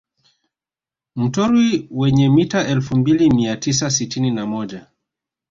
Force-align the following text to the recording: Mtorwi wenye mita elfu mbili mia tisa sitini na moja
Mtorwi 1.15 1.87
wenye 1.91 2.29
mita 2.29 2.67
elfu 2.67 2.97
mbili 2.97 3.29
mia 3.29 3.57
tisa 3.57 3.89
sitini 3.91 4.31
na 4.31 4.45
moja 4.45 4.87